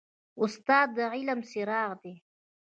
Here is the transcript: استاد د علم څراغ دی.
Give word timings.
استاد 0.43 0.87
د 0.97 0.99
علم 1.13 1.39
څراغ 1.49 1.89
دی. 2.03 2.13